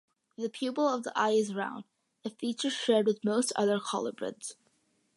The 0.35 0.49
pupil 0.49 0.87
of 0.89 1.03
the 1.03 1.11
eye 1.15 1.33
is 1.33 1.53
round, 1.53 1.83
a 2.25 2.31
feature 2.31 2.71
shared 2.71 3.05
with 3.05 3.23
most 3.23 3.53
other 3.55 3.79
colubrids. 3.79 4.55